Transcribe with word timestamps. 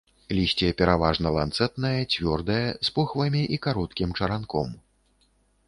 Лісце 0.35 0.69
пераважна 0.79 1.33
ланцэтнае, 1.35 1.91
цвёрдае, 2.15 2.63
з 2.89 2.95
похвамі 2.97 3.41
і 3.57 3.61
кароткім 3.69 4.17
чаранком. 4.19 4.77